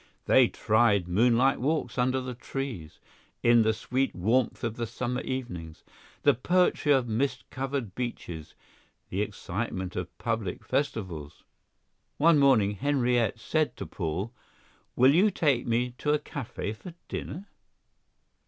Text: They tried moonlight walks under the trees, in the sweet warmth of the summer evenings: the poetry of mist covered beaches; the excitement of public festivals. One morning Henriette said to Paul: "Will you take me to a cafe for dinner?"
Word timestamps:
They 0.25 0.47
tried 0.47 1.07
moonlight 1.07 1.61
walks 1.61 1.95
under 1.95 2.19
the 2.21 2.33
trees, 2.33 2.97
in 3.43 3.61
the 3.61 3.71
sweet 3.71 4.15
warmth 4.15 4.63
of 4.63 4.75
the 4.75 4.87
summer 4.87 5.21
evenings: 5.21 5.83
the 6.23 6.33
poetry 6.33 6.91
of 6.91 7.07
mist 7.07 7.47
covered 7.51 7.93
beaches; 7.93 8.55
the 9.09 9.21
excitement 9.21 9.95
of 9.95 10.17
public 10.17 10.65
festivals. 10.65 11.43
One 12.17 12.39
morning 12.39 12.77
Henriette 12.77 13.39
said 13.39 13.77
to 13.77 13.85
Paul: 13.85 14.31
"Will 14.95 15.13
you 15.13 15.29
take 15.29 15.67
me 15.67 15.93
to 15.99 16.13
a 16.13 16.17
cafe 16.17 16.73
for 16.73 16.95
dinner?" 17.07 17.45